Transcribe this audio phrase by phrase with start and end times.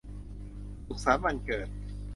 [0.85, 1.67] สุขสันต์วันเกิด